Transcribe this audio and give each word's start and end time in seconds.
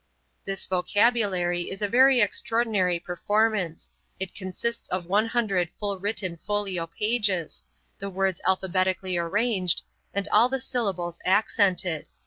This 0.45 0.65
vocabulary 0.65 1.69
is 1.69 1.83
a 1.83 1.87
very 1.87 2.21
extraordinary 2.21 2.99
performance; 2.99 3.91
it 4.19 4.33
consists 4.33 4.89
of 4.89 5.05
one 5.05 5.27
hundred 5.27 5.69
full 5.79 5.99
written 5.99 6.37
folio 6.37 6.87
pages, 6.87 7.61
the 7.99 8.09
words 8.09 8.41
alphabetically 8.47 9.15
arranged, 9.15 9.83
and 10.11 10.27
all 10.29 10.49
the 10.49 10.59
syllables 10.59 11.19
accented. 11.23 12.07